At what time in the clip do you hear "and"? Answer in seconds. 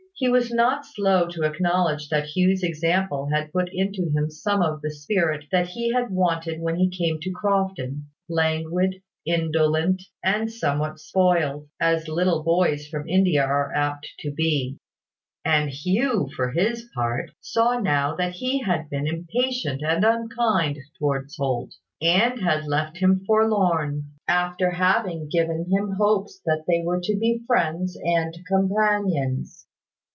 10.23-10.51, 15.43-15.71, 19.81-20.05, 21.99-22.39, 28.05-28.35